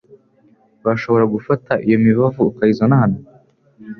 [0.83, 3.19] Urashobora gufata iyo mibavu ukayizana hano?